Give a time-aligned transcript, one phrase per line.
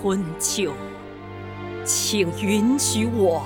[0.00, 0.70] 春秋，
[1.84, 3.42] 请允许我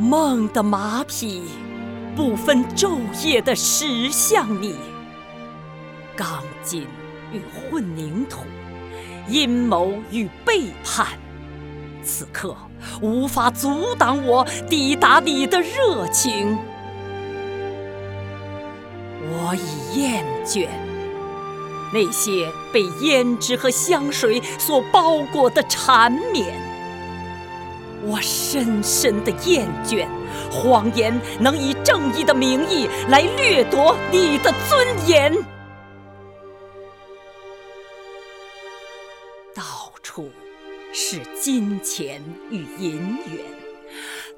[0.00, 1.44] 梦的马匹
[2.16, 4.74] 不分昼夜地驶向你，
[6.16, 6.88] 钢筋
[7.32, 7.40] 与
[7.70, 8.40] 混凝土，
[9.28, 11.06] 阴谋与背叛，
[12.02, 12.56] 此刻
[13.00, 16.58] 无法阻挡我抵达你的热情。
[19.22, 20.66] 我已厌倦
[21.92, 26.54] 那些被胭脂和香水所包裹的缠绵，
[28.04, 30.06] 我深深的厌倦
[30.50, 35.34] 谎言能以正义的名义来掠夺你的尊严。
[39.54, 40.30] 到处
[40.92, 43.44] 是金钱与银元，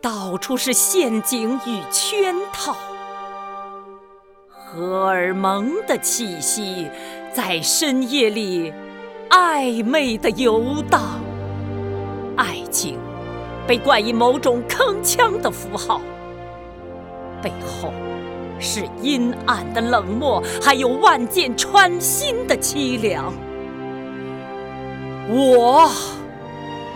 [0.01, 2.75] 到处是陷阱与圈套。
[4.49, 6.89] 荷尔蒙的气息
[7.33, 8.71] 在深夜里
[9.31, 11.01] 暧昧的游荡，
[12.37, 12.99] 爱情
[13.67, 16.03] 被冠以某种铿锵的符号，
[17.41, 17.91] 背后
[18.61, 23.33] 是阴暗的冷漠，还有万箭穿心的凄凉。
[25.31, 25.91] 我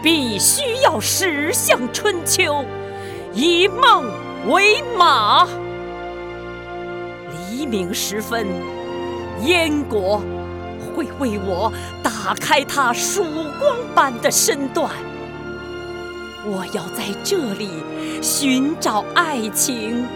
[0.03, 2.62] 必须要驶向春秋，
[3.33, 4.05] 以梦
[4.50, 5.48] 为马。
[7.50, 8.47] 黎明时分，
[9.42, 10.23] 燕国
[10.95, 13.23] 会为我打开它曙
[13.61, 14.91] 光般的身段。
[16.45, 17.69] 我要在这里
[18.23, 20.06] 寻找爱情。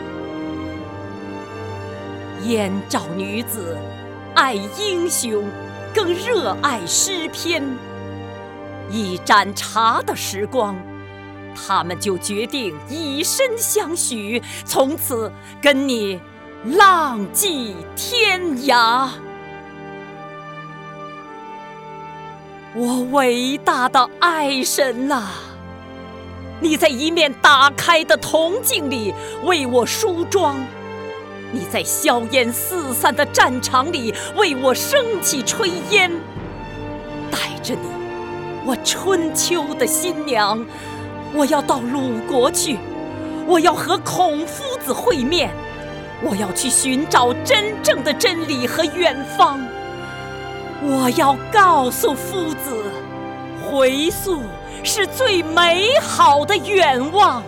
[2.45, 3.77] 燕赵女子
[4.35, 5.45] 爱英雄，
[5.95, 7.63] 更热爱诗篇。
[8.91, 10.77] 一盏茶的时光，
[11.55, 15.31] 他们就决定以身相许，从此
[15.61, 16.21] 跟你。
[16.65, 19.09] 浪迹天涯，
[22.75, 25.23] 我伟大的爱神呐！
[26.61, 30.63] 你在一面打开的铜镜里为我梳妆，
[31.51, 36.13] 你在硝烟四散的战场里为我升起炊烟。
[37.31, 37.89] 带着你，
[38.67, 40.63] 我春秋的新娘，
[41.33, 42.77] 我要到鲁国去，
[43.47, 45.51] 我要和孔夫子会面。
[46.23, 49.59] 我要去寻找真正的真理和远方。
[50.83, 52.85] 我要告诉夫子，
[53.65, 54.41] 回溯
[54.83, 57.43] 是最美好的愿望。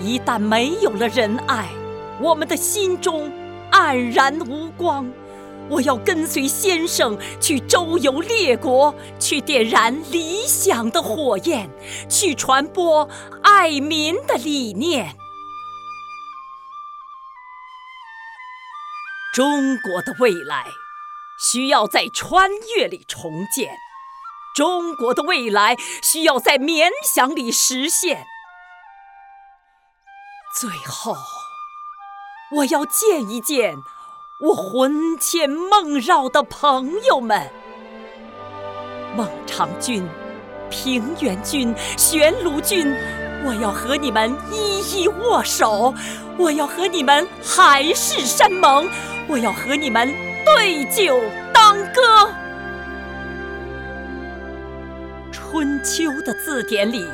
[0.00, 1.68] 一旦没有了仁爱，
[2.20, 3.30] 我们的心中
[3.70, 5.10] 黯然无光。
[5.68, 11.70] 我要跟随先生去周游列国，去点燃理想的火焰，
[12.08, 13.08] 去传播
[13.42, 15.14] 爱民的理念。
[19.32, 20.66] 中国的未来
[21.38, 23.74] 需要在穿越里重建，
[24.54, 28.26] 中国的未来需要在冥想里实现。
[30.60, 31.16] 最后，
[32.56, 33.74] 我要见一见
[34.48, 37.50] 我魂牵梦绕的朋友们：
[39.16, 40.06] 孟尝君、
[40.68, 42.94] 平原君、玄卢君。
[43.44, 45.92] 我要和你们一一握手，
[46.38, 48.88] 我要和你们海誓山盟。
[49.28, 50.12] 我要和你们
[50.44, 51.20] 对酒
[51.52, 52.30] 当歌。
[55.30, 57.06] 春秋的字典里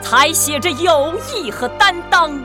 [0.00, 2.40] 才写着友谊和担当，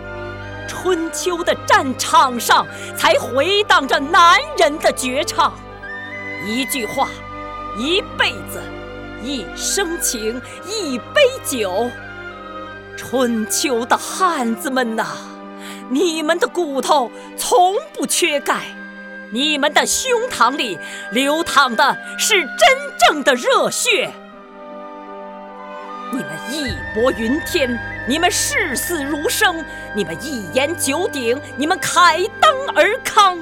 [0.67, 2.65] 春秋的战场上
[2.97, 5.53] 才回荡着男人的绝唱。
[6.45, 7.09] 一句话，
[7.77, 8.61] 一辈子，
[9.23, 11.89] 一生情，一杯酒。
[12.97, 15.05] 春秋的汉子们呐，
[15.89, 18.61] 你们的骨头从不缺钙。
[19.31, 20.77] 你们的胸膛里
[21.11, 22.77] 流淌的是真
[23.07, 24.13] 正的热血，
[26.11, 27.77] 你们义薄云天，
[28.07, 33.37] 你们视死如生，你们一言九鼎，你们凯当而康。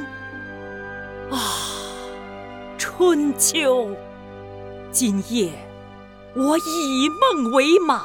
[1.30, 1.38] 啊，
[2.78, 3.90] 春秋，
[4.92, 5.52] 今夜
[6.36, 8.04] 我以梦为马，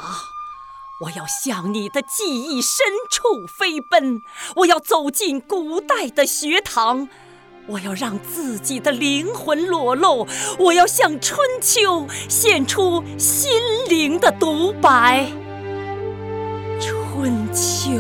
[1.05, 4.23] 我要向你的记忆深处飞奔，
[4.57, 7.09] 我要走进古代的学堂。
[7.69, 10.27] 我要让自己的灵魂裸露，
[10.59, 13.51] 我要向春秋献出心
[13.89, 15.27] 灵的独白。
[16.81, 17.91] 春秋，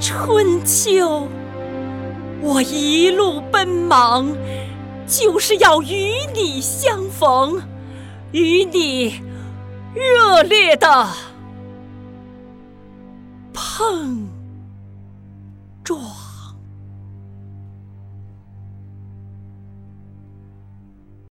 [0.00, 1.28] 春秋，
[2.42, 4.36] 我一路奔忙，
[5.06, 7.62] 就是要与你相逢，
[8.32, 9.20] 与你
[9.94, 11.08] 热烈的
[13.52, 14.28] 碰
[15.84, 16.00] 撞。